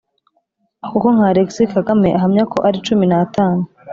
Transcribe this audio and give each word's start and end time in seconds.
kuko 0.91 1.07
nka 1.15 1.25
Alexis 1.31 1.71
Kagame 1.77 2.09
ahamya 2.17 2.43
ko 2.51 2.57
ari 2.67 2.77
cumi 2.85 3.05
n’atanu 3.07 3.63